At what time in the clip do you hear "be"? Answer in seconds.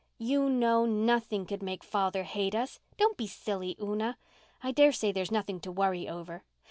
3.17-3.27